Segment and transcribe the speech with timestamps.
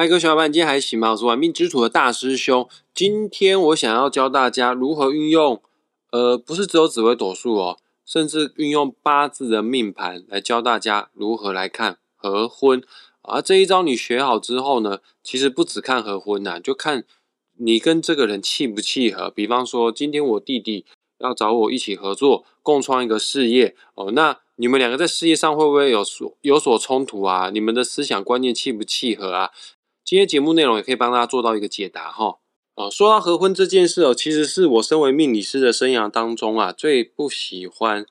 [0.00, 1.10] 嗨，各位小伙伴，今天还行吗？
[1.10, 2.66] 我是玩命之徒的大师兄。
[2.94, 5.60] 今天我想要教大家如何运用，
[6.10, 12.82] 呃，不是只有紫微斗数哦，甚至运用八字的命盘来教大家如何来看合婚。
[13.20, 17.04] 而这一招你学好之后呢，其实不只看合婚呐，就看
[17.58, 19.28] 你跟这个人契不契合。
[19.28, 20.86] 比方说，今天我弟弟
[21.18, 27.50] 要找我一起合作，共创一个事业哦，那你们两个在事业上会不会有所有所冲突啊？
[27.50, 29.50] 你们的思想观念契不契合啊？
[30.04, 32.38] 今天节目内容也可以帮大家做到一个解答哈。
[32.74, 38.06] 啊，说到合婚这件事哦，其实是我身为命理师的生涯当中啊，最不喜欢、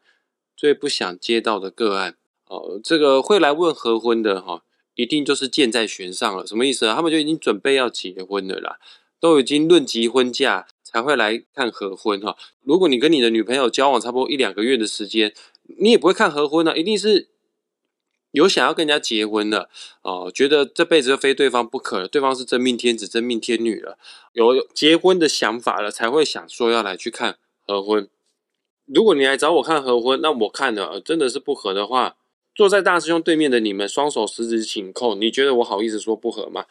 [0.56, 2.80] 最不想接到的个案哦。
[2.84, 4.64] 这个会来问合婚的哈，
[4.96, 6.46] 一定就是箭在弦上了。
[6.46, 6.96] 什么意思啊？
[6.96, 8.78] 他们就已经准备要结婚了啦，
[9.20, 12.38] 都已经论及婚嫁才会来看合婚哈。
[12.62, 15.34] 如果你跟你的女朋友交往差不多一两个月的时间，
[15.80, 17.30] 你也不会看合婚啊，一定是。
[18.32, 19.70] 有想要跟人家结婚的
[20.04, 23.98] 哦，觉得这辈子就非对方不可了，对方是真命天子、真命天女了，
[24.34, 28.08] 有结婚的想法了，才会想说要来去看合婚。
[28.86, 32.18] 如果你来找我看合婚，那我看了真的是不合的话，
[32.54, 36.66] 坐在大师兄对面的你们双手十指紧扣，你觉得我好意思说不合吗？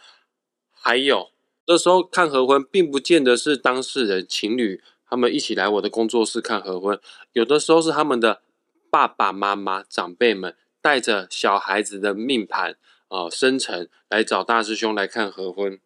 [0.72, 1.30] 还有，
[1.66, 7.00] 这时候看合婚，并不见得是当事人情侣他们一起来我的工作室看合婚，
[7.32, 8.42] 有的时候是他们的
[8.90, 10.54] 爸爸妈妈长辈们。
[10.88, 12.74] 带着小孩子的命盘
[13.08, 15.78] 啊生辰来找大师兄来看合婚，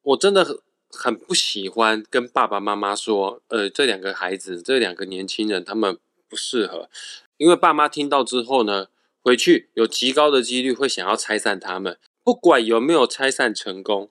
[0.00, 6.88] 我真的很很不喜欢跟爸爸妈妈说，呃，这两个孩子，这两个年轻人他们不适合，
[7.36, 8.86] 因为爸妈听到之后呢，
[9.20, 14.10] 回去有极高的几率会想要拆散他们，不管有没有拆散成功。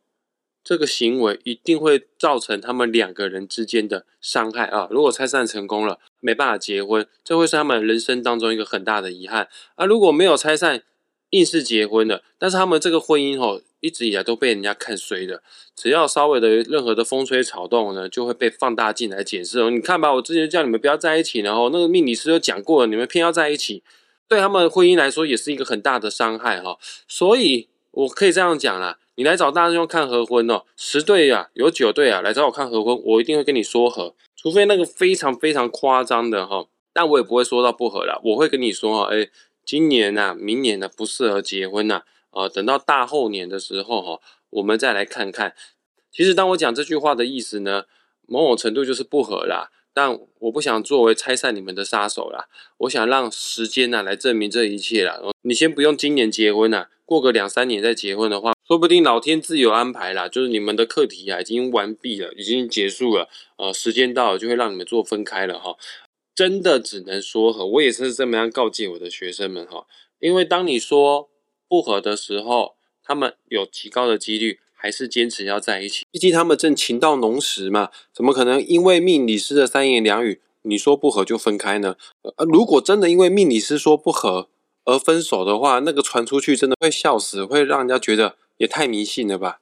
[0.66, 4.88] 这个行为一定会造成他们两个人之间的伤害啊！
[4.90, 9.86] 如果拆散成功了，没办法结婚，这会是他们人生当中一个很大的遗憾啊！
[9.86, 10.82] 如果没有拆散，
[11.30, 15.44] 硬是结婚了，但是他们这个婚姻哦，一直以来都被人家看衰的，
[15.76, 19.70] 只要稍微的任何的风吹草动呢，就会被放大镜来检视哦。
[19.70, 23.84] 你看吧，我之前叫你们不要在一起，然后那个命理师都讲过了，你们偏要在一起，
[24.28, 26.80] 对他们婚姻来说也是一个很大的伤害哈。
[27.08, 28.98] 所以我可以这样讲啦。
[29.18, 39.30] 你来找大师兄看合婚哦，十对呀，有九对啊，来找我看合婚，我一定会跟你说合，除非那个非常非常夸张的哈，但我也不会说到不合啦，我会跟你说哈，哎，
[39.66, 45.56] 今年呐，明年呢不适合结婚呐，啊，等到大后年的时候哈，我们再来看看。
[46.12, 47.86] 其实当我讲这句话的意思呢，
[48.28, 52.48] 某种程度就是不合啦，但我不想作为拆散你们的杀手啦，
[52.80, 55.22] 我想让时间呐来证明这一切啦。
[55.44, 58.54] 你先不用今年结婚呐，过个两三年再结婚的话。
[58.68, 65.76] 说不定老天自有安排啦，就是你们的课题啊已经完毕了，已经结束了，呃，时间到了就会让你们做分开了哈。
[66.34, 69.86] 真的只能说和，我也是这么样告诫我的学生们哈。
[70.20, 71.30] 因为当你说
[71.70, 81.98] 不合的时候，他们有极高的几率还是坚持要在一起，毕竟他们正情到浓时嘛，怎么可能因为命理师的三言两语，你说不合就分开呢？
[82.24, 84.50] 呃，如果真的因为命理师说不合
[84.86, 88.38] 而分手的话，那个传出去真的会笑死，会让人家觉得。
[88.58, 89.60] 也太迷信了吧！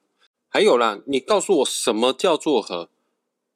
[0.48, 2.88] 还有啦，你告诉我什么叫做合？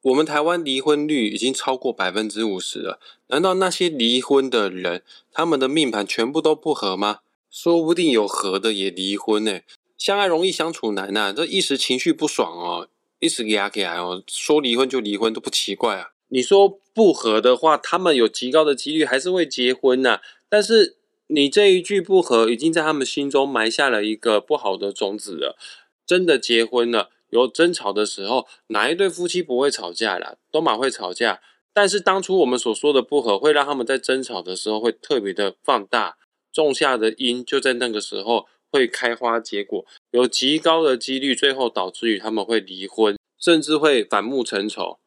[0.01, 7.19] 我们台湾离婚率已经超过百分之五十了，难道那些离婚的人，他们的命盘全部都不合吗？
[7.49, 9.61] 说不定有合的也离婚呢。
[9.97, 16.09] 相爱容易相处难呐，这一时情绪不爽哦，一时压起来哦，说离婚就离婚都不奇怪啊。
[16.27, 20.19] 你说不合的话，他们有极高的几率还是会结婚呐，
[20.49, 20.97] 但是。
[21.31, 25.55] 你这一句不和，已经在他们心中埋下了一个不好的种子了。
[26.03, 30.37] 真的结婚了，有争吵的时候，哪一对夫妻不会吵架啦？
[30.51, 31.39] 都马会吵架。
[31.71, 36.17] 但是当初我们所说的不和，会让他们在争吵的时候会特别的放大，
[36.51, 44.97] 种下的因就在那个时候会开花结果，有极高的几率最后导致于他们会离婚，甚至会反目成仇。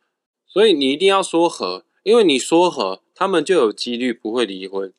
[0.46, 4.94] 所以你一定要说和，因为你说和，他们就有几率不会离婚。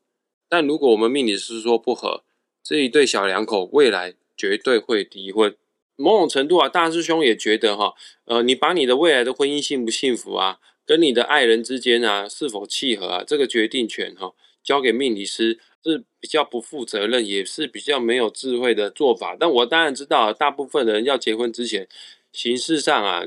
[0.53, 2.21] 但如果我们命理师说不合，
[2.63, 5.55] 这一对小两口未来绝对会离婚。
[5.95, 7.95] 某种程度啊，大师兄也觉得哈，
[8.25, 14.31] 呃，你把你的未来的婚姻幸不幸福啊，跟你的爱人之间啊是否契合啊，这个决定权哈，
[14.63, 19.35] 交给命理师是比较不负责任，也是比较没有智慧的做法。
[19.39, 21.87] 但我当然知道，大部分人要结婚之前，
[22.31, 23.23] 形式上啊，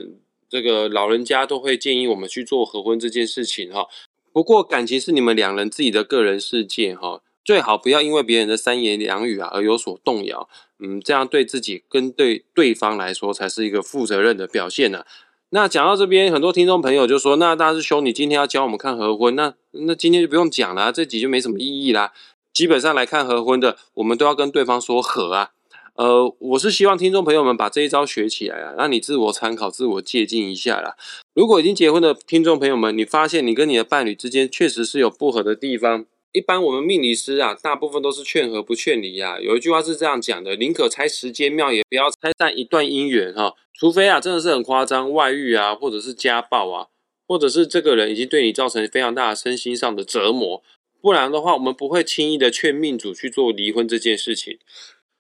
[0.49, 3.89] 这个老人家都会建议我们去做合婚这件事情哈。
[4.37, 10.47] 不过感情是你们两人自己的个人世界哈，最好不要因为别人的三言两语啊而有所动摇，
[10.79, 15.07] 嗯，这样对自己跟对对方来说才是一个负责任的表现呢。
[15.49, 22.13] 那讲到这边，很多听众朋友就说：“那大师兄，你今天要教我们看合婚，那那今天就不用讲了，这集就没什么意义啦。
[22.53, 25.53] 基本上来看合婚的，我们都要跟对方说合啊，
[25.97, 30.95] 呃，我是希望听众朋友们把这一招学起来啊，让你自我参考、自我借鉴一下啦。
[31.35, 39.41] 如果已经结婚的听众朋友们，你发现你跟你的伴侣之间确实是有不合的地方，一般我们命理师啊，大部分都是劝和不劝离啊。
[39.41, 43.55] 有一句话是这样讲的：宁可拆十间庙，也不要拆散一段姻缘哈。
[43.73, 46.89] 除非啊，真的是很夸张，外遇啊，或者是家暴啊，
[47.27, 50.63] 或者是这个人已经对你造成非常大的身心上的折磨，
[51.01, 54.59] 不然的话，我们不会轻易的劝命主去做离婚这件事情。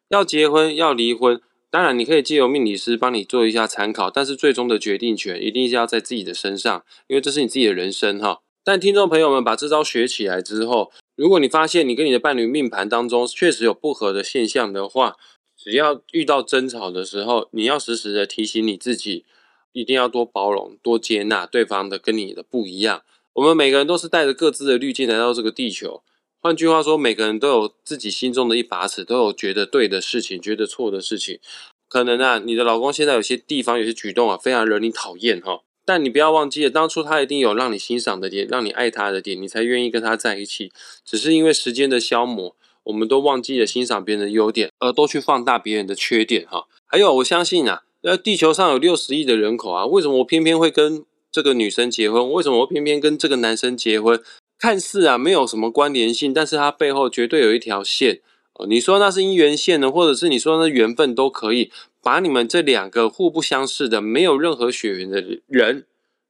[0.08, 8.40] 要结婚要离婚，当然你可以借由命理师帮你做一下参考，但是最终的决定权一定是要在自己的身上，因为这是你自己的人生哈。
[8.62, 15.16] 但听众朋友们把这招学起来之后，如果你发现你跟你的伴侣命盘当中确实有不合的现象的话，
[15.56, 19.24] 只要遇到争吵的时候，你要时时的提醒你自己，
[19.72, 23.02] 一定要多包容、多接纳对方的跟你的不一样。
[23.34, 26.02] 我们每个人都是带着各自的滤镜来到这个地球。
[26.46, 31.40] 换句话说，每个人都有自己心中的一把尺，都有觉得对的事情，觉得错的事情。
[31.88, 35.62] 可能啊，你的老公现在有些地方、有些举动啊，非常惹你讨厌哈。
[35.84, 40.70] 但你不要忘记了，当初他一定有让你欣赏的点，让你爱他的点，你才愿意跟他在一起。
[41.04, 42.54] 只是因为时间的消磨，
[42.84, 46.68] 我们都忘记了欣赏别人的优点，而都去放大别人的缺点哈。
[46.86, 52.30] 还有，我相信啊，那地球上有六十亿的人口啊，为什么我偏偏会跟这个女生结婚？
[52.30, 54.22] 为什么我偏偏跟这个男生结婚？
[54.58, 58.20] 看似啊没有什么关联性，但是它背后绝对有一条线
[58.54, 58.66] 哦。
[58.66, 61.70] 你说那是姻缘线呢，或者是你说那缘分都可以
[62.02, 65.84] 把你们这两个互不相识的、没有任何血缘的人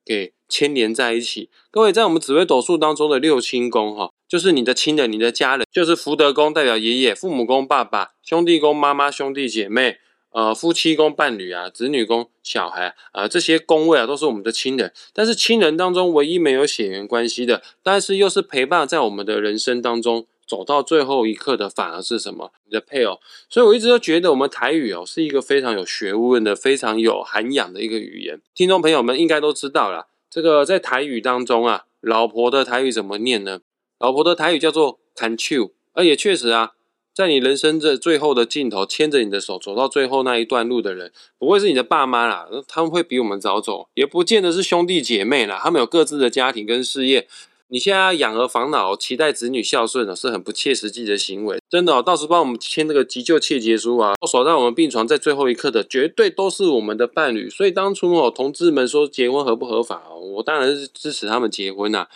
[0.04, 1.48] 给牵连在一起。
[1.70, 9.98] 各位在我们紫微斗数当中的六亲宫哈，就是你的亲人、你的家人，就是福德宫代表爷爷、父母宫爸爸、兄弟宫妈妈、兄弟姐妹。
[10.30, 14.92] 呃，夫妻宫伴侣啊，子女宫小孩啊，这些宫位啊，都是我们的亲人。
[15.14, 22.52] 但是亲人当中唯一没有血缘关系的，但是又是陪伴在我们的人生当中走到最后一刻的，反而是什么？
[22.66, 23.18] 你的配偶。
[23.48, 28.38] 所以我一直都觉得我们台语哦，是一个非常有学问的、非常有涵养的一个语言。
[28.54, 33.60] 听众朋友们应该都知道了，这个在台语当中啊，老婆的台语怎么念呢？
[33.98, 36.74] 老婆的台语叫做 can you，而也确实啊。
[37.16, 47.26] 在你人生这最后的尽头，牵着你的手走到最后那一段路的人，不会是你的爸妈啦，他们会比我们早走，也不见得是兄弟姐妹啦，他们有各自的家庭跟事业。
[47.68, 51.58] 你现在养儿防老，期待子女孝顺呢，是很不切实际的行为。
[51.70, 57.48] 真的，哦，到时帮我们签那个急救切结书啊，守在我们病床在最后一刻的，绝对都是我们的伴侣。
[57.48, 62.08] 所以当初哦，同志们说结婚合不合法哦，我当然是支持他们结婚呐。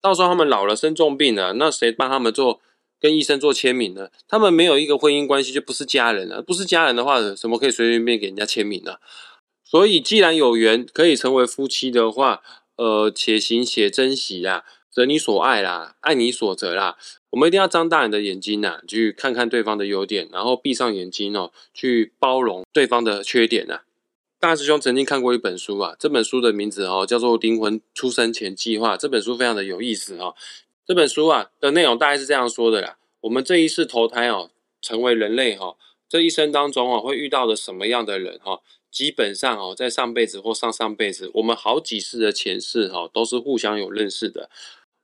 [0.00, 2.62] 到时候他们老了生重病了，那谁帮他们做？
[3.00, 6.42] 跟医生做签名呢，他们没有一个婚姻关系，就不是家人了。
[6.42, 8.96] 不是家人的话，怎么可以随随便便给人家签名呢？
[9.64, 12.42] 所以，既然有缘可以成为夫妻的话，
[12.76, 16.96] 呃，且行且珍惜啦，择你所爱啦，爱你所择啦。
[17.30, 23.80] 我们一定要张大你的眼睛呐，去看看对方的优点，然后闭上眼睛哦，去包容对方的缺点呐。
[24.38, 30.34] 大师兄曾经看过一本书啊，这本书的名字哦叫做《灵魂出生前计划》，这本书非常的有意思哦。
[30.86, 34.50] 这本书啊的内容大概是这样说的啦：我们这一世投胎哦，
[34.80, 35.74] 成为人类哈，
[36.08, 44.48] 这一生当中哦会遇到的什么样的人哈，基本上哦在上辈子或上上辈子，我们好几世的前世哈都是互相有认识的。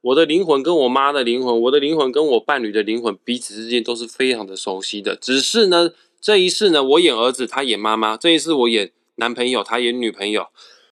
[0.03, 5.17] 我的灵魂跟我妈的灵魂，我的灵魂跟我伴侣的灵魂，彼此之间都是非常的熟悉的。
[5.17, 5.91] 只是呢，
[6.21, 10.47] 这一世呢，我演儿子，他演妈妈；这一世我演男朋友，他演女朋友。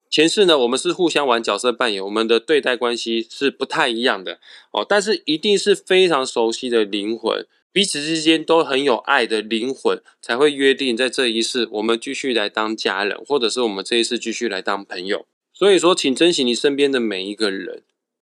[0.08, 4.39] 前世呢，我们是互相玩角色扮演，我们的对待关系是不太一样的
[4.72, 4.86] 哦。
[4.89, 15.27] 但是一定是非常熟悉的灵魂，彼此之间都很有爱的灵魂，才会约定在这一世我们继续来当家人，或者是我们这一世继续来当朋友。
[15.53, 17.82] 所以说，请珍惜你身边的每一个人。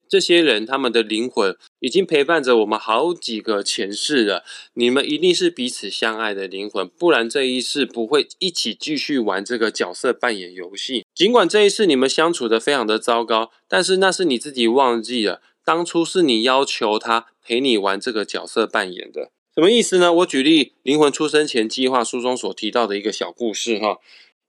[0.09, 4.43] 这些人，他们的灵魂已经陪伴着我们好几个前世了。
[4.75, 11.05] 你们一定是彼此相爱的灵魂，不然这一世不会一起继续玩这个角色扮演游戏。
[11.15, 19.31] 尽管这一世你们相处的非常的糟糕，但是那是你自己忘记了，当初是你要求他陪你玩这个角色扮演的。
[19.55, 20.13] 什么意思呢？
[20.13, 23.99] 我举例《灵魂出生前计划》书中所提到的一个小故事哈。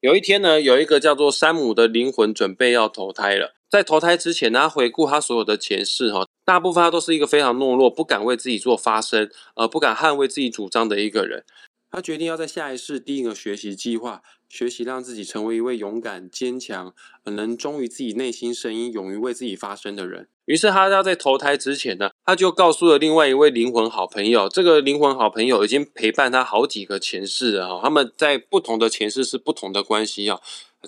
[0.01, 3.55] 有一天呢，有一个叫做山姆的灵魂准备要投胎了。
[3.69, 11.45] 在投胎之前呢，他回顾他所有的前世哈，大部分他都是一个非常懦弱、不敢为自己做发声，呃，不敢捍卫自己主张的一个人。
[11.91, 16.93] 他决定要在下一世第一个学习计划，学习让自己成为一位勇敢、坚强、
[17.25, 20.27] 能忠于自己内心声音、勇于为自己发声的人。
[20.45, 30.39] 于是他要在投胎之前呢，他就告诉了另外一位灵魂好朋友，这个灵魂好朋友已经陪伴他好几个前世了哈，他们在不同的前世是不同的关系啊。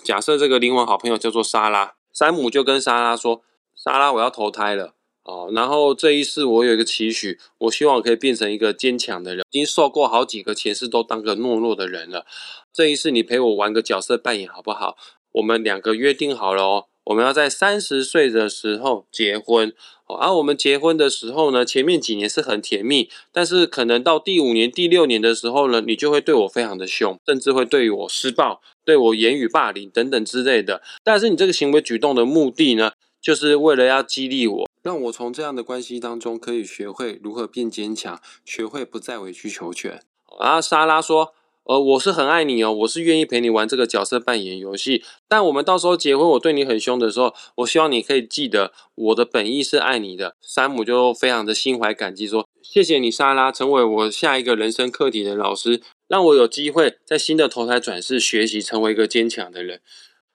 [0.04, 1.94] 假设这个灵魂好朋友叫做莎拉。
[2.12, 3.42] 山姆就跟莎拉说
[3.74, 9.44] ：“莎拉，我要投胎了，哦，然后这一世我有一个期许，我希望可以变成一个坚强的人。
[9.50, 12.26] 已经受过好几个前世都当个懦弱的人了，
[12.72, 14.96] 这一世你陪我玩个角色扮演好不好？
[15.32, 19.72] 我们两个约定好了哦，我们要在三十岁的时候结婚。
[20.20, 30.82] 而我们结婚的时候呢，前面几年是很甜蜜，但是可能到第五年、第六年的时候呢，你就会对我非常的凶，甚至会对我施暴，对我言语霸凌等等之类的。
[31.02, 32.92] 但是你这个行为举动的目的呢，
[33.22, 40.02] 就是为了要激励我，让我从这样的关系当中可以学会如何变坚强，学会不再委曲求全。
[40.38, 41.34] 然后莎拉说。
[41.64, 45.04] 呃，我是很爱你哦，我是愿意陪你玩这个角色扮演游戏。
[45.28, 50.34] 但我们到时候结婚，我对你很凶的时候，我希望你可以记得我的本意是爱你的。
[50.40, 59.80] 山姆就非常的心怀感激，说谢谢你，莎拉，成为我下一个人生课题的老师，让我有机会在新的投胎转世学习，成为一个坚强的人。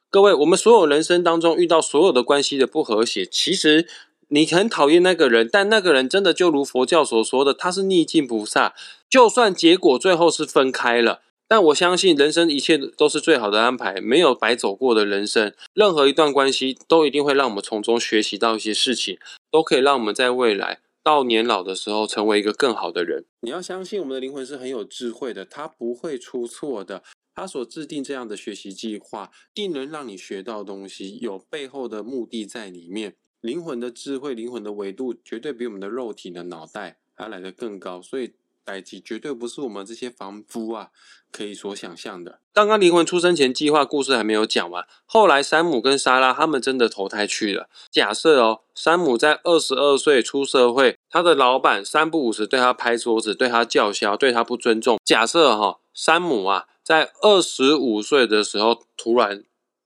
[0.10, 3.88] 各位，我们所有人生当中遇到所有的关系的不和谐，其实。
[4.30, 8.74] 你很讨厌那个人，但那个人真的就如佛教所说的，他是逆境菩萨。
[9.10, 15.54] 就算结果最后是分开了，但我相信人生一切都是最好的安排，没有白走过的人生。
[15.74, 19.18] 任何一段关系都一定会让我们从中学习到一些事情，
[19.50, 23.24] 都可以让我们在未来到年老的时候成为一个更好的人。
[23.42, 27.02] 你要相信我们的灵魂是很有智慧的，它不会出错的。
[27.34, 33.16] 它所制定这样的学习计划，定能让你学到东西，有背后的目的在里面。
[33.41, 40.89] 灵魂的智慧，灵魂的维度，绝对比我们的肉体的脑袋还来得更高，所以代际绝对不是我们这些凡夫啊
[41.32, 42.39] 可以所想象的。
[42.51, 47.70] 刚刚灵魂出生前计划故事还没有讲完，后来山姆跟莎拉他们真的投胎去了。
[47.91, 55.00] 假设哦，山姆在二十二岁出社会，他的老板三不五时对他拍桌子，对他叫嚣，对他不尊重。
[55.06, 59.44] 假设哈，山姆啊，在二十五岁的时候突然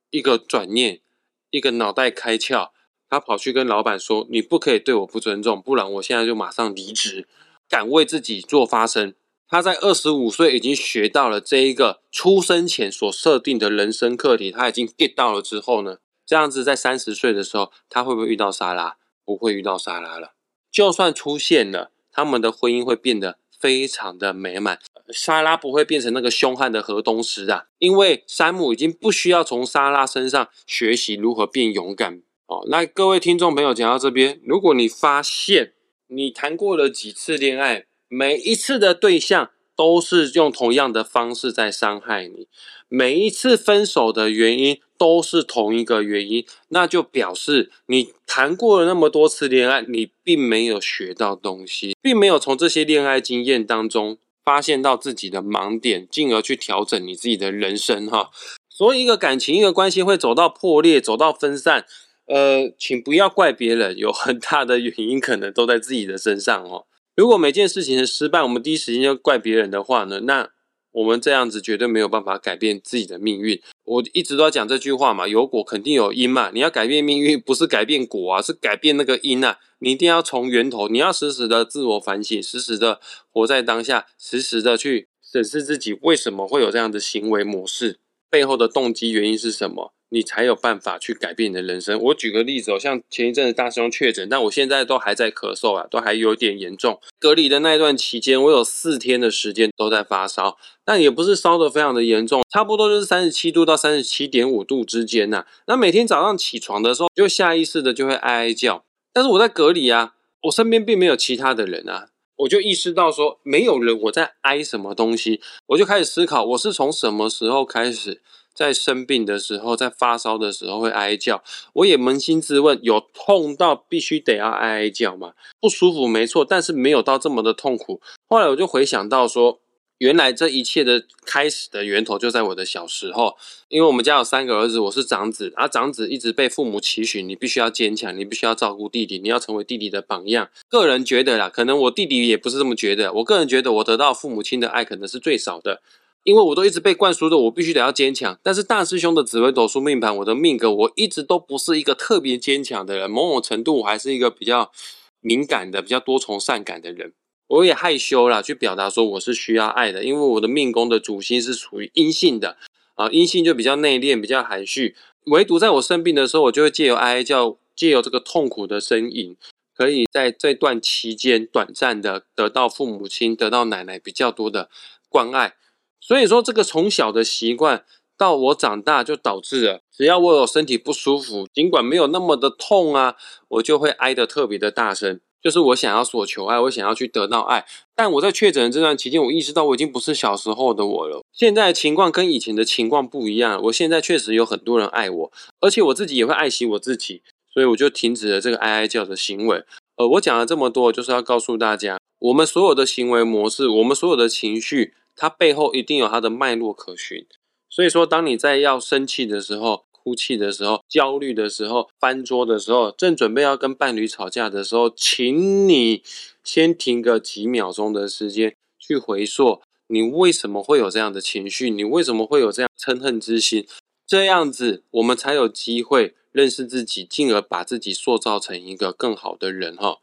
[0.10, 1.02] 一个转念，
[1.50, 2.70] 一个脑袋开窍。
[3.12, 7.28] 他跑去跟老板说：“你不可以对我不尊重，不然我现在就马上离职，
[7.68, 9.14] 敢为自己做发声。”
[9.50, 18.96] 他在二十五岁已经学到了这一个出生前所设定的人生课题，他已经 get 到了之后呢，这样子在三十岁的时候，他会不会遇到莎拉？
[19.26, 20.32] 不会遇到莎拉了。
[20.72, 24.80] 就算出现了，他们的婚姻会变得非常的美满。
[25.10, 32.22] 莎拉不会变成那个凶悍的河东狮啊，因为山姆已经不需要从莎拉身上学习如何变勇敢。
[32.52, 35.72] 哦，那各位听众朋友讲到这边，如果你发现
[36.08, 42.50] 你谈过了几次恋爱，每一次的对象都是用同样的方式在伤害你，
[42.90, 58.30] 每一次分手的原因都是同一个原因，那就表示你谈过了那么多次恋爱，你并没有学到东西，并没有从这些恋爱经验当中发现到自己的盲点，进而去调整你自己的人生哈。
[58.68, 61.86] 所以，一个感情、一个关系会走到破裂，走到分散。
[62.34, 66.86] 呃，请不要怪别人，有很大的原因可能都在自己的身上哦。
[67.14, 70.50] 如果每件事情的失败，我们第一时间就怪别人的话呢，那
[70.94, 73.62] 我们这样子绝对没有办法改变自己的命运。
[73.84, 76.52] 我一直都要讲这句话嘛，有果肯定有因嘛。
[76.54, 79.58] 你要改变命运，不是改变果啊，是改变那个因啊。
[79.80, 89.94] 你一定要从源头，你要时时的自我反省，时时的活在当下，时时的去审视自己为什么会有这样的行为模式，背后的动机原因是什么。
[90.14, 91.98] 你才有办法去改变你的人生。
[92.02, 97.00] 我举个例子哦，像前一阵子大师兄确诊，但我现在都还在咳嗽啊，都还有点严重。
[97.18, 105.46] 隔离的那一段期间，我有四天的时间都在发烧，但也不是烧的非常的严重，差不多就是三十七度到三十七点五度之间呐。
[105.68, 108.84] 那每天早上起床的时候，就下意识的就会哀哀叫。
[109.14, 118.22] 但是我在隔离啊，我身边并没有其他的人啊，我就意识到说，没有人我在哀什么东西，我就开始思考，我是从什么时候开始。
[118.62, 125.34] 在生病的时候，在发烧的时候会哀叫，我也扪心自问，有痛到必须得要哀哀叫吗？
[125.60, 128.00] 不舒服没错，但是没有到这么的痛苦。
[128.28, 129.60] 后来我就回想到说，
[129.98, 133.36] 原来这一切的开始的源头就在我的小时候，
[133.70, 140.50] 因为我们家有三个儿子，我是长子，而长子一直被父母期许，你必须要坚强，你必须要照顾弟弟，你要成为弟弟的榜样。
[140.70, 145.82] 个人觉得啦，可能我弟弟也不是这么觉得，我个人觉得我得到父母亲的爱可能是最少的。
[146.24, 148.40] 因为我都一直被灌输的，我必须得要坚强。
[148.44, 153.10] 但是大师兄的紫微斗数命盘，我的命格，我一直都不是一个特别坚强的人。
[153.10, 154.72] 某种程度，我还是一个比较
[155.20, 157.14] 敏感的、比较多愁善感的人。
[157.48, 160.04] 我也害羞啦，去表达说我是需要爱的。
[160.04, 162.56] 因为我的命宫的主星是属于阴性的
[162.96, 164.96] 啊，阴性就比较内敛、比较含蓄。
[165.26, 169.36] 唯独在我生病的时候，我就会借由哀叫，借由这个痛苦的呻吟，
[169.76, 174.70] 可以在这段期间短暂的得到父母亲、得到奶奶比较多的
[175.10, 175.56] 关爱。
[176.02, 177.86] 所以说，这个从小的习惯
[178.18, 183.16] 到我长大就导致了，只要我有身体不舒服，尽管没有那么的痛啊，
[183.48, 185.22] 我就会哀得特别的大声。
[185.42, 187.66] 就是我想要所求爱，我想要去得到爱。
[187.96, 191.24] 但我在确诊的这段期间，我意识到我已经不是小时候的我了。
[191.34, 193.60] 现在的情况跟以前的情况不一样。
[193.64, 199.64] 我现在确实有很多人爱我，而且我自己也会爱惜我自己，所以我就停止了这个哀哀叫的行为。
[199.98, 207.26] 呃，我讲了这么多，就是要告诉大家，我们所有的行为模式，我们所有的情绪，它背后一定有它的脉络可循。
[207.70, 216.04] 所以说，当你在要生气的时候，哭泣的时候，焦虑的时候，翻桌的时候，正准备要跟伴侣吵架的时候，请你
[216.44, 223.68] 先停个几秒钟的时间，去回溯你为什么会有这样的情绪，你为什么会有这样嗔恨之心，
[224.08, 230.00] 这样子我们才有机会认识自己，进而把自己塑造成一个更好的人哈。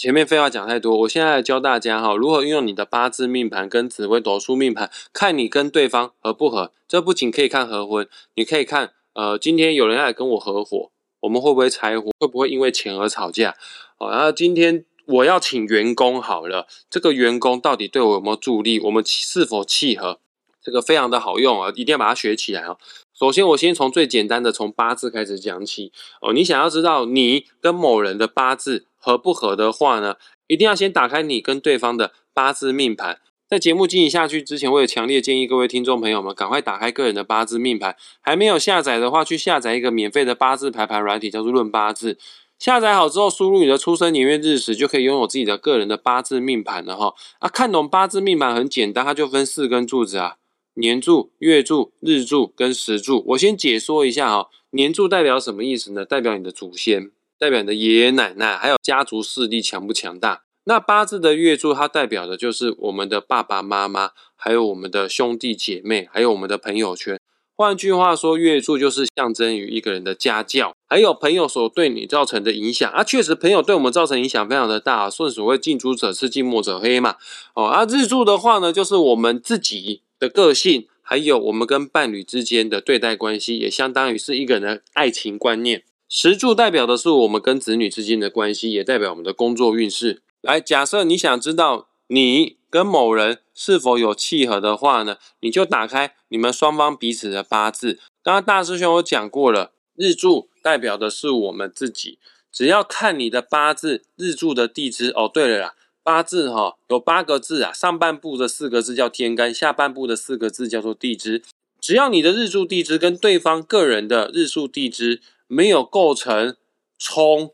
[0.00, 6.72] 前面废话讲太多，我现在教大家哈，如何运用你的八字命盘跟紫微斗数命盘，看你跟对方合不合。
[6.88, 10.90] 这不仅可以看合婚，你可以看，呃，今天有人来跟我合伙，
[11.20, 12.10] 我们会不会拆伙？
[12.18, 13.54] 会不会因为钱而吵架？
[13.98, 18.80] 哦，然后今天我要请员工好了，这个员工到底对我有没有助力？
[18.80, 20.18] 我们是否契合？
[20.62, 22.78] 这个非常的好用啊，一定要把它学起来哦。
[23.12, 25.92] 首先，我先从最简单的，从八字开始讲起
[26.22, 26.32] 哦。
[26.32, 30.14] 你想要知道你跟某人的八字合不合的话呢，
[30.46, 33.18] 一定要先打开你跟对方的八字命盘。
[33.48, 37.96] 在节目进行下去之前，我也强烈建议各位听众朋友们赶快打开个人的八字命盘。
[38.20, 42.16] 还没有下载的话，去下载一个免费的八字排盘软体，叫做论八字。
[42.60, 47.14] 下载好之后，输入你的出生年月日时，就可以拥有自己的个人的八字命盘了哈。
[47.40, 50.36] 啊，看懂八字命盘很简单，它就分四根柱子啊。
[50.74, 54.48] 年柱、月柱、日柱跟时柱，我先解说一下哈。
[54.70, 56.04] 年柱代表什么意思呢？
[56.04, 57.10] 代表你的祖先，
[57.40, 60.42] 代表你的爷爷奶奶，还有家族势力强不强大。
[60.64, 67.18] 那八字的月柱，它代表的就是我们的爸爸妈妈，还有我们的兄弟姐妹，还有我们的朋友圈。
[67.56, 73.02] 换句话说，月柱就是象征于一个人的家教，还有朋友所对你造成的影响啊。
[73.02, 75.08] 确实，朋友对我们造成影响非常的大。
[75.08, 77.16] 顺所谓近朱者赤，近墨者黑嘛。
[77.54, 80.02] 哦，啊，日柱的话呢，就是我们自己。
[80.20, 85.82] 的个性，还有我们跟伴侣之间的对待关系，也相当于是一个人的爱情观念。
[86.12, 90.20] 石柱代表的是我们跟子女之间的关系，也代表我们的工作运势。
[90.40, 98.00] 来，假设你想知道你跟某人是否有契合的话呢，你就打开你们双方彼此的八字。
[98.24, 102.18] 刚刚大师兄有讲过了，日柱代表的是我们自己，
[102.50, 105.10] 只要看你的八字日柱的地支。
[105.10, 105.74] 哦，对了啦。
[106.02, 111.44] 八字哈有八个字啊，上半部的四个字叫天干，下半部的四个字叫做地支。
[111.80, 115.20] 只要你的日柱地支跟对方个人的日柱地支
[115.52, 116.56] 没有构成
[116.96, 117.52] 冲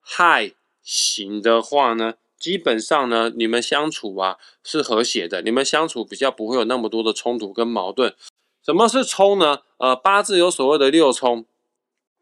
[0.00, 8.14] 害型的话呢，基本上呢你们相处啊是和谐的，你们相处比较不会有那么多的冲突跟矛盾。
[8.64, 9.58] 什么是冲呢？
[9.76, 11.44] 呃，八字有所谓的六冲，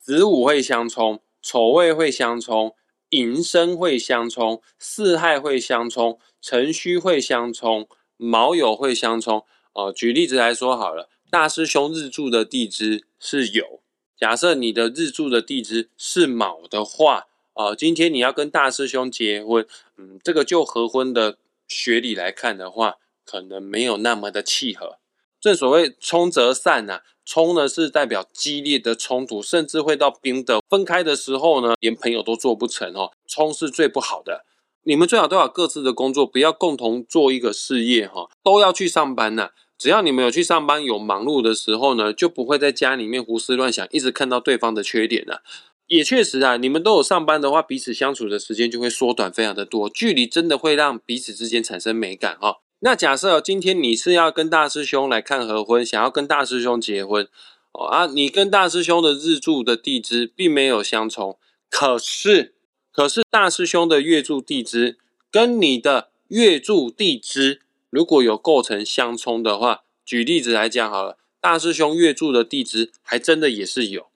[0.00, 2.74] 子午会相冲，丑未会相冲。
[3.10, 9.44] 寅申会相冲，巳亥会相冲，辰戌会相冲，卯酉会相冲。
[9.74, 13.81] 哦，举例子来说好了，大师兄日柱的地支是酉，
[14.18, 24.98] 假设你的日柱的地支是卯的话，啊，今天你要跟大师兄结婚，嗯，这个就合婚的学理来看的话，可能没有那么的契合。
[25.40, 27.02] 正所谓冲则散呐。
[27.24, 33.12] 冲呢是代表激烈的冲突，甚至会到冰的分开的时候呢，连朋友都做不成哦。
[33.28, 34.44] 冲是最不好的，
[34.82, 39.52] 你们最好都有各自的工作，不要共同做一个事业哈，都要去上班呐。
[39.78, 45.42] 只要你们有去上班，有忙碌的时候呢，就不会在家里面胡思乱想，一直看到对方的缺点了。
[45.88, 52.60] 也确实啊，你们都有上班的话，彼此相处的时间就会缩短非常的多，距离真的会让彼此之间产生美感哈。
[52.78, 57.28] 那假设今天你是要跟大师兄来看合婚，想要跟大师兄结婚
[57.72, 61.36] 哦啊，你跟大师兄的日柱的地支并没有相冲，
[61.68, 62.54] 可是
[62.90, 64.98] 可是大师兄的月柱地支
[65.30, 67.60] 跟你的月柱地支
[67.92, 74.06] 如果有构成相冲的话，举例子来讲好了，大师兄月柱的地支还真的也是有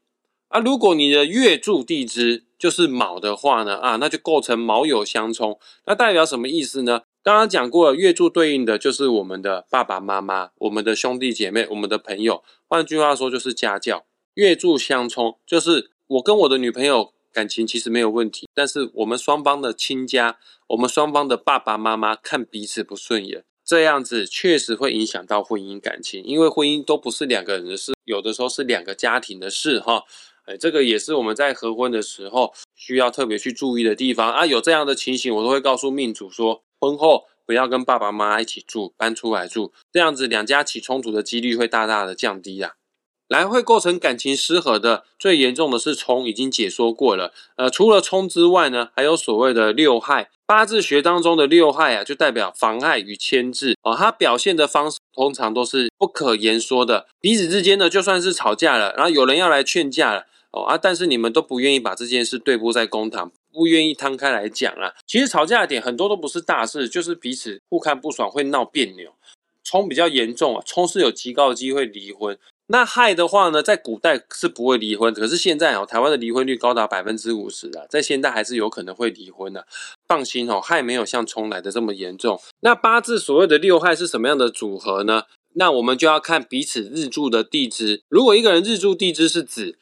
[0.48, 0.58] 啊。
[0.58, 7.02] 如果你的月柱地支就是卯的话呢啊，那就构成卯酉相冲，那代表什么意思呢？
[7.22, 12.42] 刚刚讲过了，月柱对应的就是我们的爸爸妈妈、我们的兄弟姐妹、我们的朋友。
[12.66, 14.06] 换句话说，就是家教。
[14.34, 26.22] 月柱相冲，就是我跟我的女朋友感情其实没有问题，但是我们双方的亲家、我们双方的爸爸妈妈看彼此不顺眼，这样子确实会影响到婚姻感情。
[26.24, 30.04] 因为婚姻都不是两个人的事，有的时候是两个家庭的事，哈。
[30.44, 34.46] 哎，这个也是我们在合婚的时候需要特别去注意的地方啊。
[34.46, 36.62] 有这样的情形，我都会告诉命主说。
[36.78, 42.74] 婚后不要跟爸爸妈妈一起住，搬出来住，这样子两家起冲突的几率会大大的降低啊。
[43.28, 47.32] 来会构成感情失和的最严重的是冲，已经解说过了。
[47.56, 50.30] 呃，除了冲之外呢，还有所谓的六害。
[50.48, 53.96] 八字学当中的六害啊，就代表妨碍与牵制哦。
[53.96, 57.08] 它表现的方式通常都是不可言说的。
[57.20, 64.94] 彼此之间呢，就算是吵架了，然后有人要来劝架了哦啊，但是你们都不愿意把这件事对簿在公堂，不愿意摊开来讲啊。
[65.04, 69.14] 其实吵架的点很多都不是大事，就是彼此互看不爽，会闹别扭。
[69.64, 72.38] 冲比较严重啊，冲是有极高的机会离婚。
[72.68, 79.66] 那害的话呢，在古代是不会离婚，可是现在哦，台湾的离婚率高达百分之五十啊，在现在还是有可能会离婚的。
[80.08, 82.40] 放心哦，害没有像冲来的这么严重。
[82.60, 85.22] 那八字所谓的六害是什么样的组合呢？
[85.54, 88.02] 那我们就要看彼此日柱的地支。
[88.08, 89.78] 如果一个人日柱地支是子，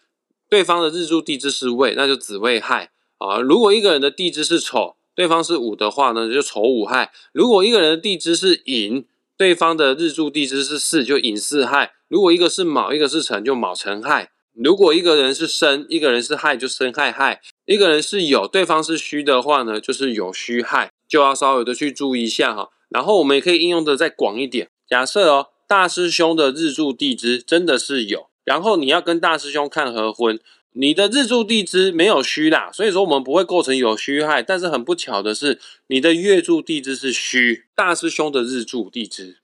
[0.49, 3.41] 对方的日柱地支是未，那就子未害啊。
[3.41, 7.11] 如果一个人的地支是丑，对方是午的话呢，就丑午害。
[7.33, 9.05] 如果一个人的地支是寅，
[9.37, 11.93] 对方的日柱地支是巳，就寅巳害。
[12.09, 22.71] 如果一个是卯，一个是辰，就卯辰害；如果一个人是申，一个人是亥，就申亥亥；一个人是酉，对方是戌的话呢，就是酉戌害，就要稍微的去注意一下哈。
[22.89, 30.39] 然后我们也可以应用的再广一点，假设哦，大师兄的日柱地支真的是有，然后你要跟大师兄看合婚，
[30.75, 34.43] 你的日柱地支没有戌啦，所以说我们不会构成有戌害。
[34.43, 35.59] 但是很不巧的是，
[35.89, 39.39] 你的月柱地支是戌，大师兄的日柱地支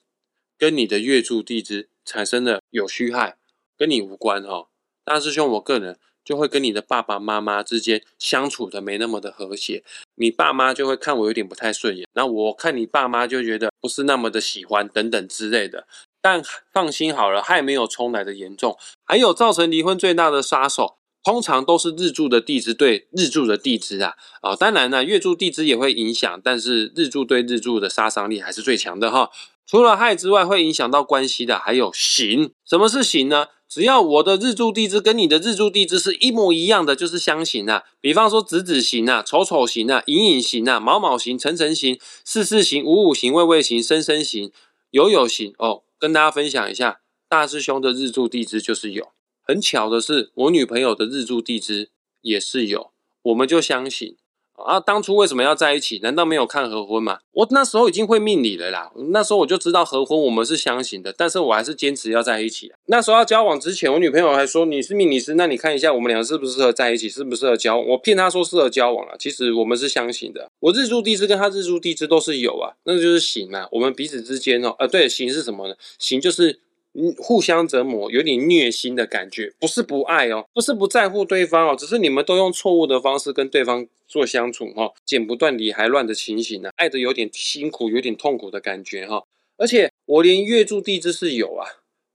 [0.57, 1.89] 跟你的月柱地支。
[2.03, 3.37] 产生的有虚害，
[3.79, 4.69] 跟你无关哈。
[5.05, 9.85] 大师兄，我个人就会跟你的爸爸妈妈之间相处的没那么的和谐，
[10.17, 15.87] 你爸妈就会看我有点不太顺眼，那我看你爸妈就觉得不是那么的喜欢等等之类的。
[16.21, 18.77] 但放心好了，害没有冲来的严重。
[19.05, 24.15] 还有造成离婚最大的杀手，通常都是日柱的地支对日柱的地支啊。
[24.43, 29.31] 啊，当然呢，月柱地支也会影响，但是日柱对日柱的杀伤力还是最强的哈。
[29.67, 32.53] 除了害之外，会影响到关系的还有刑。
[32.69, 33.47] 什么是刑呢？
[33.69, 37.85] 只要我的日柱地支跟你的日柱地支是一模一样的，就是相刑啊。
[38.01, 44.51] 比方说子子刑啊、丑丑刑啊、寅寅刑啊、卯卯刑、辰辰刑、巳巳刑、午午刑、未未刑、申申刑、
[44.91, 45.55] 酉酉刑。
[45.59, 49.13] 哦，跟大家分享一下，大师兄的日柱地支就是有。
[49.51, 54.15] 很巧的是，我女朋友的日柱地支也是有，我们就相刑。
[54.53, 55.99] 啊，当初为什么要在一起？
[56.03, 57.19] 难道没有看合婚吗？
[57.33, 62.71] 我那时候已经会命理了啦，那时候我就知道合婚我们是相信的，但是我还是坚持要在一起。
[62.87, 67.89] 那时候要交往之前，我女朋友还说你是命理师，那你看一下我们两个适不适合在一起，适不适合交往？
[67.89, 70.51] 我骗她说适合交往了，其实我们是相信的。
[70.61, 73.67] 我日柱地支跟她日柱地支都是有啊，那就是行啊。
[73.73, 75.75] 我们彼此之间哦，呃，对，行是什么呢？
[75.99, 76.61] 行就是。
[76.93, 89.23] 嗯，互相折磨，有点虐心的感觉，不是不爱哦，不是不在乎对方哦，只是你们都用错误的方式跟对方做相处哈，剪不断理还乱的情形呢，爱的有点辛苦，有点痛苦的感觉哈。
[89.57, 91.67] 而且我连月柱地支是有啊，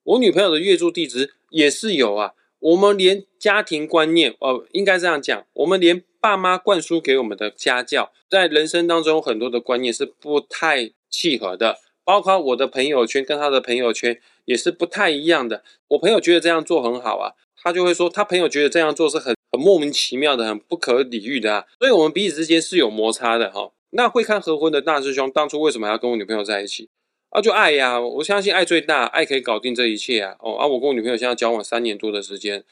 [0.04, 11.78] 我女朋友的月柱地支也是有啊，我们连家庭观念哦，应该这样讲，我们连爸妈灌输给我们的家教，在人生当中很多的观念是不太契合的。
[12.06, 15.64] 包括我的朋友圈跟他的朋友圈也是不太一样的。
[15.90, 21.66] 我朋友觉得这样做很好啊，他就会说他朋友觉得这样做是很很莫名其妙的、很不可理喻的啊。
[21.80, 23.72] 所以，我们彼此之间是有摩擦的哈。
[23.90, 26.90] 那会看合婚的大师兄当初为什么要跟我女朋友在一起
[27.30, 27.42] 啊？
[27.42, 30.36] 就爱呀，我相信爱最大，爱可以搞定这一切啊。
[30.40, 32.64] 哦啊，我跟我女朋友现在交往三年多的时间，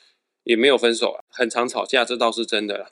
[0.44, 2.92] 也没有分手啊，很常吵架，这倒是真的。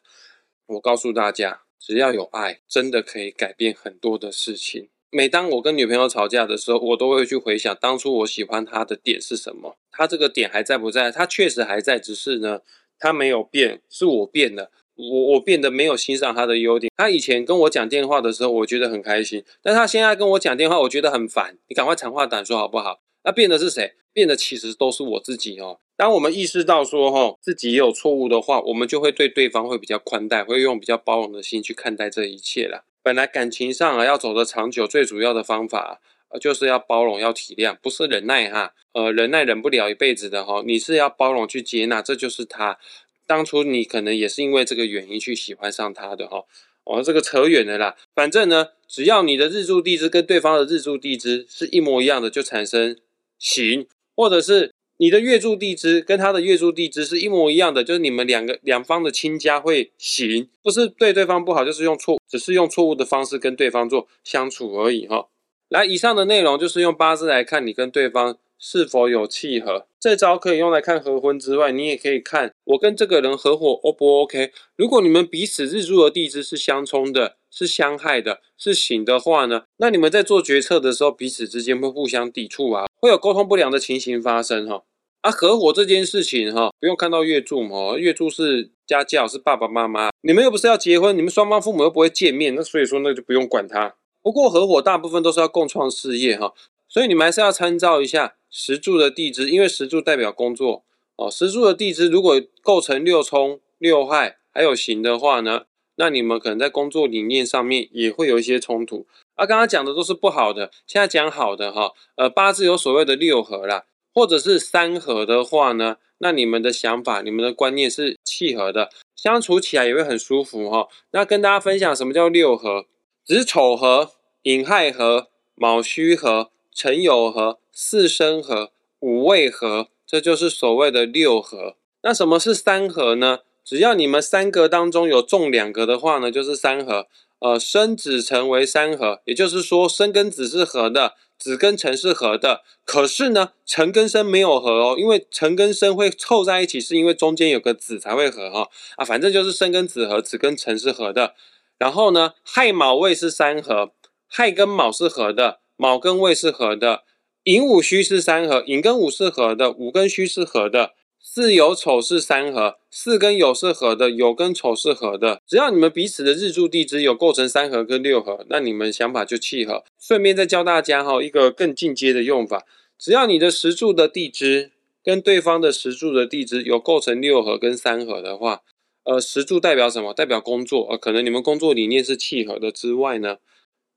[0.67, 4.89] 我告诉大家，只要有爱，真的可以改变很多的事情。
[5.13, 9.75] 每当我跟女朋友吵架的时候，我都会去回想当初我喜欢她的点是什么。
[9.91, 11.11] 她这个点还在不在？
[11.11, 12.61] 她确实还在，只是呢，
[12.97, 14.71] 她没有变，是我变了。
[14.95, 16.89] 我我变得没有欣赏她的优点。
[16.95, 21.57] 她以前跟我讲电话的时候，我觉得很开心，但她现在跟我讲电话，我觉得很烦。
[21.67, 23.01] 你赶快长话短说好不好？
[23.25, 23.95] 那变的是谁？
[24.13, 25.79] 变的其实都是我自己哦。
[25.97, 32.85] 当我们意识到说哈自己也有错误的话，我们就会对对方会比较宽待，会用比较包容的心去看待这一切了。
[33.03, 38.73] 本来感情上啊要走得长久，最主要的方法呃就是要包容，要体谅，不是忍耐哈。
[38.93, 42.77] 呃，忍耐忍不了一辈子的哈，你是要包容去接纳，这就是他
[43.25, 46.43] 当初你可能也是因为这个原因去喜欢上他的哈。
[46.83, 47.95] 哦，这个扯远了啦。
[48.13, 52.97] 反正呢，只要你的日柱地支跟对方的日柱地支是一模一样的，就产生
[53.39, 54.73] 行，或者是。
[55.01, 65.29] 你的月柱地支跟他的月柱地支是一模一样的，就是你们两个两方的亲家会行，不是对对方不好，就是用错，只是用错误的方式跟对方做相处而已哈。
[65.69, 74.51] 来，以上的内容就是用八字来看你跟对方是否有契合，这招可以用来看合婚之外，你也可以看我跟这个人合伙 O 不 OK。
[74.75, 84.83] 如果你们彼此日柱的地支是相冲的，是相害的，是刑的话呢，那你们在做决策的时候，彼此之间会互相抵触啊，会有沟通不良的情形发生哈。
[85.21, 93.93] 啊，合伙这件事情哈，不用看到月柱嘛，月柱是家教，是爸爸妈妈，你们又不是要结婚，你们双方父母又不会见面，那所以说那就不用管他。
[94.23, 96.53] 不过合伙大部分都是要共创事业哈，
[96.89, 100.83] 所以你们还是要参照一下石柱的地支，因为石柱代表工作
[101.17, 101.29] 哦。
[101.29, 105.65] 石柱的地支如果构成六冲六害还有刑的话呢，
[105.97, 109.05] 那你们可能在工作理念上面也会有一些冲突。
[109.35, 111.91] 啊，刚刚讲的都是不好的，现在讲好的哈。
[112.15, 120.87] 呃，八字有所谓的六合啦，或者是三合的话呢，那你们的想法、你们的观念是契合的，相处起来也会很舒服哈。
[121.11, 122.85] 那跟大家分享什么叫六合。
[123.23, 131.75] 子丑合、寅亥合、卯戌合、辰酉合、巳申合、午未合，这就是所谓的六合。
[132.03, 133.39] 那什么是三合呢？
[133.63, 137.07] 只要你们三个当中有中两个的话呢，就是三合。
[137.39, 142.61] 呃，申子辰为三合，也就是说申跟子是合的，子跟辰是合的。
[142.85, 148.69] 可是呢，辰跟申没有合哦，因为辰跟申会凑在一起，是因为中间有个子才会合哈。
[148.97, 151.33] 啊，反正就是申跟子合，子跟辰是合的。
[151.79, 153.93] 然后呢，亥卯未是三合，
[154.27, 157.03] 亥跟卯是合的，卯跟未是合的，
[157.43, 165.41] 寅午戌是三合，寅跟午是合的，午跟戌是合的，巳酉丑是三合，巳跟酉是合的，酉跟丑是合的。
[165.47, 169.83] 只要你们彼此的日柱地支有构成三合跟六合，那你们想法就契合。
[169.99, 172.65] 顺便再教大家哈一个更进阶的用法，
[172.97, 174.71] 只要你的石柱的地支
[175.03, 178.61] 跟对方的石柱的地支有构成六合跟三合的话。
[179.03, 180.13] 呃，石柱代表什么？
[180.13, 180.87] 代表工作。
[180.91, 183.37] 呃，可能你们工作理念是契合的之外呢，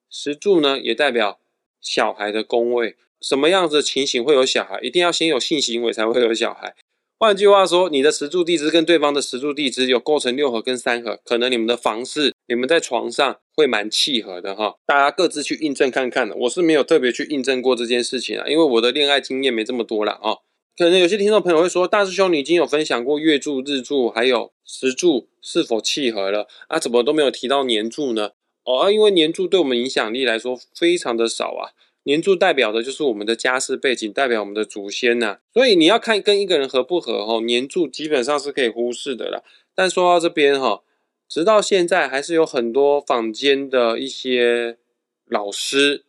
[0.08, 1.40] 石柱呢也代表
[1.80, 2.96] 小孩的宫位。
[3.20, 4.78] 什么样子的情形会有小孩？
[4.80, 6.74] 一定要先有性行为才会有小孩。
[7.16, 14.74] 换句话说，你的石柱地支跟对方的石柱地支有构成六合跟三合，可能你们的房事、你们在床上会蛮契合的哈。
[14.85, 16.29] 大家各自去印证看看。
[16.40, 20.37] 我是没有特别去印证过这件事情啊，因为我的恋爱经验没这么多了啊。
[20.77, 26.81] 可能有些听众朋友会说，大师兄，你已经有分享过月柱、日柱还有时柱是否契合了啊？
[26.81, 28.33] 怎么都没有提到年柱呢？
[28.64, 31.70] 哦，因为年柱对我们影响力来说非常的少啊。
[32.04, 35.38] 年柱代表的就是我们的家世背景，代表我们的祖先呐。
[35.52, 39.42] 所以你要看跟一个人合不合哈，年柱基本上是可以忽视的啦。
[39.74, 40.82] 但说到这边哈，
[41.28, 44.78] 直到现在还是有很多坊间的一些
[45.26, 46.04] 老师。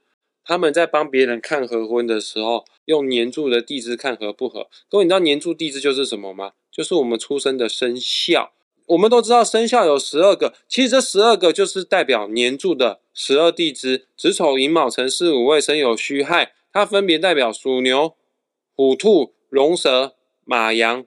[0.47, 4.67] 他们在帮别人看合婚的时候，用年柱的地支看合不合。
[4.87, 6.51] 各位，你知道年柱地支就是什么吗？
[6.71, 8.51] 就是我们出生的生肖。
[8.85, 16.53] 我们都知道生肖有十二个，其实这十二个就是代表年柱的十二地支：子丑寅卯辰巳午未申酉戌亥。
[16.71, 18.13] 它分别代表属牛、
[18.75, 21.05] 虎、兔、龙、蛇、马、羊、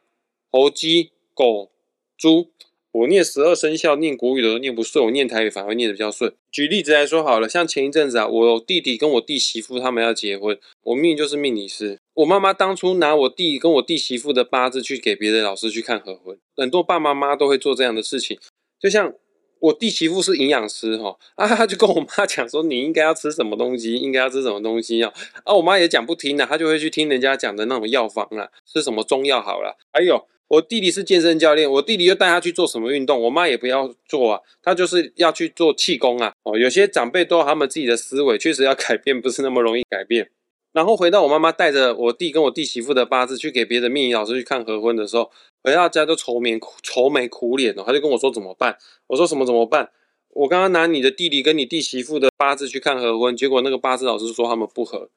[0.50, 1.70] 猴、鸡、狗、
[2.16, 2.50] 猪。
[2.90, 6.34] 我念十二生肖，念国语的都念不顺，我念台语反而念的比较顺。
[6.50, 12.00] 举例子来说好了，像前一阵子啊，我弟弟跟我弟媳妇他们要结婚，我命就是命理师。
[12.14, 18.38] 我妈妈当初拿我弟跟我弟媳妇的八字去给别的老师去看合婚，很多爸爸妈妈都会做这样的事情。
[18.80, 19.12] 就像
[19.60, 25.12] 我弟媳妇是营养师哈，啊，他就跟我妈讲说，你应该要吃什么东西，应该要吃什么东西啊，
[25.44, 30.26] 啊，我妈也讲不听的，她就会去听人家讲的那种药方啊，吃什么中药好了，还有。
[30.48, 36.32] 我弟弟是健身教练，我弟弟又带他去做什么运动，我妈也不要做啊，他就是要去做气功啊。
[36.42, 40.30] 哦，有些长辈都有他们自己的思维，确实要改变不是那么容易改变。
[40.72, 45.30] 然后回到我妈妈带着我弟跟我弟媳妇的八字去给别的命理老师去看合婚的时候，
[45.64, 48.76] 回到家都愁眉愁眉苦脸哦，他就跟我说怎么办？
[49.08, 49.90] 我说什么怎么办？
[50.34, 55.08] 我刚刚拿你的弟弟跟你弟媳妇的八字去看合婚，结果那个八字老师说他们不合。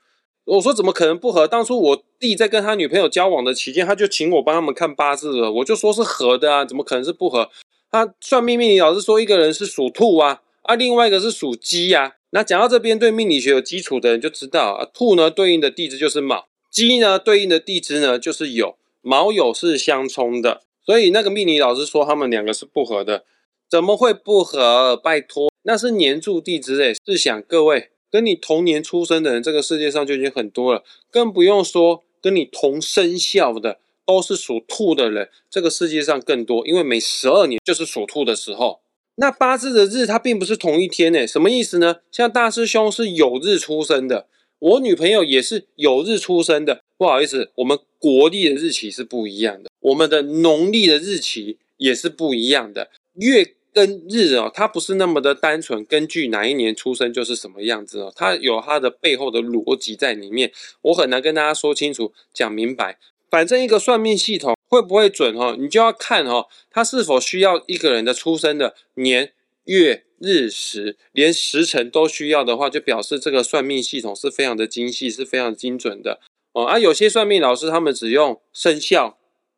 [0.45, 1.47] 我说怎么可能不合？
[1.47, 5.51] 当初我弟在跟他女朋友交往的期间，他就请我帮他们看八字了。
[5.51, 7.49] 我就说是合的啊，怎么可能是不合？
[7.91, 12.15] 他算命命理老师说一个人是属兔啊，啊，另外一个是属鸡呀。
[12.31, 20.61] 那讲到这边，对命理学有基础的人就知道啊，兔呢对应的地支就是卯，鸡呢对应的地支呢就是酉，卯酉是相冲的。
[20.85, 23.23] 所以那个命理老师说他们两个是不合的，
[23.69, 24.97] 怎么会不合？
[24.97, 26.95] 拜托，那是年柱地支诶。
[27.05, 27.91] 试想各位。
[28.11, 36.67] 跟你同年出生的人，这个世界上就已经很多了，更不用说跟你同生肖的，都是属兔的人，这个世界上更多。
[36.67, 38.81] 因为每十二年就是属兔的时候，
[39.15, 41.97] 那八字的日它并不是同一天诶，什么意思呢？
[42.11, 44.27] 像大师兄是有日出生的，
[44.59, 46.81] 我女朋友也是有日出生的。
[46.97, 53.55] 不好意思，我们国历的日期是不一样的，我们的农历的日期也是不一样的，月。
[53.73, 62.97] 跟日哦，它不是那么的单纯，根据哪一年出生就是什么样子哦，它有它的背后的逻辑在里面，我很难跟大家说清楚、讲明白。
[63.29, 69.33] 反正一个算命系统会不会准哦，你就要看哦，它是否需要一个人的出生的年
[69.65, 76.21] 月日时，连时辰都需要的话，就表示这个算命系统是非常的精细，是非常精准的
[76.53, 76.63] 哦。
[76.63, 79.17] 而有些算命老师他们只用生肖，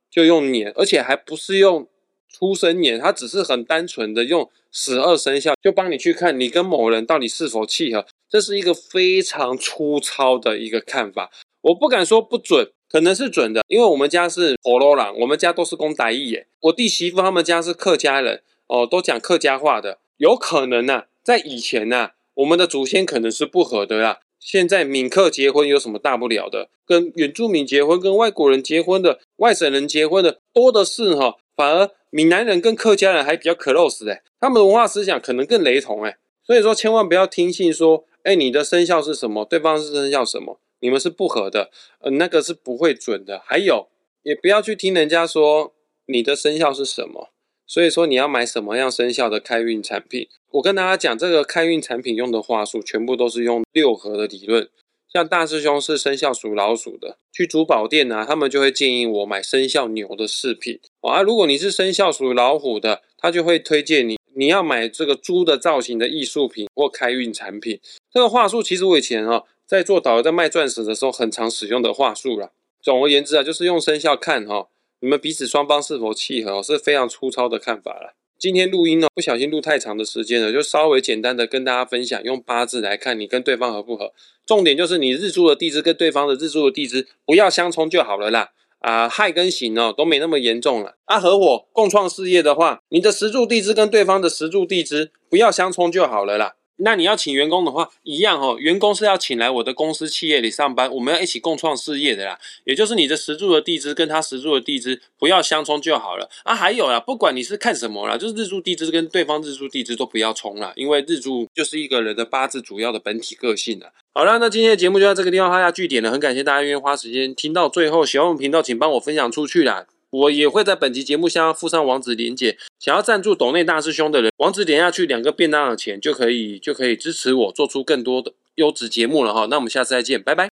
[0.10, 1.88] 就用年，而且还不是用
[2.28, 8.08] 出生年，他只是很单纯的用十二生肖，就帮你去看你跟某人到底是否契合。
[8.28, 11.30] 这是一个非常粗糙的一个看法，
[11.62, 12.72] 我不敢说不准。
[12.94, 16.46] 可能是准的，因为我们家是婆罗郎，我们家都是公仔义耶。
[16.62, 19.98] 我弟媳妇他们家是客家人哦，都讲客家话的。
[20.18, 24.20] 有可能呐，在以前呐，我们的祖先可能是不合的啦。
[24.40, 26.70] 现在闽客结婚有什么大不了的？
[26.86, 31.38] 跟原住民结婚、跟外国人结婚的、外省人结婚的多的是哈。
[31.56, 36.18] 反而闽南人跟客家人还比较 close 哎，他们的文化思想可能更雷同哎。
[36.46, 39.44] 所以说，千万不要听信说，哎，你的生肖是什么？
[39.44, 40.60] 对方是生肖什么？
[40.84, 43.42] 你们是不合的，呃，那个是不会准的。
[43.46, 43.88] 还有，
[44.24, 45.74] 也不要去听人家说
[46.08, 47.30] 你的生肖是什么。
[47.66, 50.28] 所以说你要买什么样生肖的开运产品？
[50.52, 54.70] 我跟大家讲，这个开运产品用的话术，全部都是用六合的理论。
[55.08, 60.82] 像大师兄是生肖属老鼠的，去珠宝店呢，他们就会建议我买生肖牛的饰品。
[61.00, 67.80] 啊，如果你是生肖属老虎的，他就会推荐你，你要买这个猪的造型的艺术品或开运产品。
[68.12, 69.44] 这个话术其实我以前啊。
[69.74, 72.52] 在做导游在卖钻石的时候，很常使用的话术了。
[72.80, 74.68] 总而言之啊，就是用生肖看哈，
[75.00, 78.14] 你们彼此双方是否契合，是非常粗糙的看法了。
[78.38, 84.14] 今天录音呢，不小心录太长的时间了，就稍微简单的跟大家分享，用八字来看你跟对方合不合。
[84.46, 88.52] 重点就是你日柱的地支跟对方的日柱的地支不要相冲就好了啦。
[88.78, 90.98] 啊，亥跟刑哦都没那么严重了。
[91.06, 96.54] 啊，合伙共创事业的话，你的十柱地支跟对方的十柱地支不要相冲就好了啦。
[96.78, 98.58] 那你要请员工的话，一样哦。
[98.60, 102.40] 员工是要请来我的公司企业里上班，我们要一起共创事业的啦。
[102.66, 106.56] 也就是你的十柱的地支跟他十柱的地支不要相冲就好了啊。
[106.56, 113.94] 还有啦，不管你是看什么啦，就是日柱地支跟对方日柱地支都不要冲啦，因为日柱就是一个人的八字主要的本体个性了。
[114.14, 116.12] 好了，那今天的节目就到这个地方画下句点了。
[116.12, 119.86] 很感谢大家愿意花时间听到最后，喜欢我们频道请帮我分享出去啦。
[120.14, 129.48] 我也会在本集节目下方附上网址链接，想要赞助斗内大师兄的人，网址点下去，两个便当的钱就可以就可以支持我做出更多的优质节目了哈。
[129.50, 130.50] 那我们下次再见，拜拜。